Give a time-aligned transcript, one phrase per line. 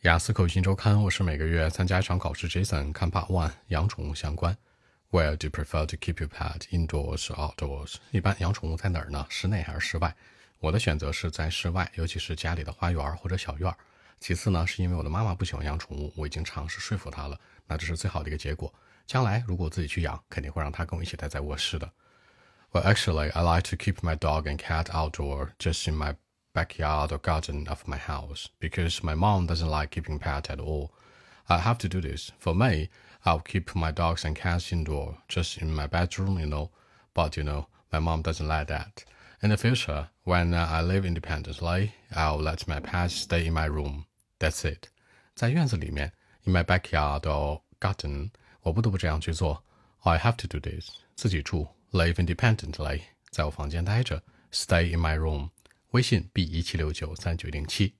[0.00, 2.48] 雅思口语新周刊，我是每个月参加一场考试。
[2.48, 4.56] Jason 看 Part One，养宠物相关。
[5.10, 7.96] Where do you prefer to keep your pet, indoors or outdoors？
[8.10, 9.26] 一般养宠物在哪儿呢？
[9.28, 10.16] 室内还是室外？
[10.58, 13.76] 我的选择是在室外，尤其是家里的花园或者小院儿。
[14.20, 18.72] 其次呢，是因为我的妈妈不喜欢养宠物，我已经尝试说服她了，那这是最好的一个结果。
[19.06, 21.92] 将来如果自己去养，肯定会让她跟我一起待在卧室的。
[22.72, 26.14] Well, actually, I like to keep my dog and cat outdoor, just in my
[26.53, 30.91] backyard or garden of my house because my mom doesn't like keeping pets at all.
[31.47, 32.31] I have to do this.
[32.39, 32.89] For me,
[33.25, 36.69] I'll keep my dogs and cats indoor, just in my bedroom, you know.
[37.13, 39.03] But you know, my mom doesn't like that.
[39.41, 43.65] In the future, when uh, I live independently, I'll let my pets stay in my
[43.65, 44.05] room.
[44.39, 44.89] That's it.
[45.35, 46.11] 在院子里面，
[46.45, 49.63] in my backyard or garden，我不得不这样去做。
[50.01, 50.89] I have to do this.
[51.15, 55.49] 自己住，live independently，在我房间待着，stay in my room。
[55.90, 57.99] 微信 b 一七六九三九零七。